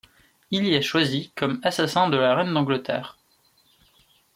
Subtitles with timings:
[0.49, 3.19] Il y est choisi comme assassin de la Reine d'Angleterre.